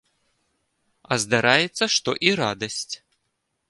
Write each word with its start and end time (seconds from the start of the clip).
А 1.03 1.13
здараецца, 1.25 1.83
што 1.99 2.19
і 2.31 2.37
радасць. 2.43 2.93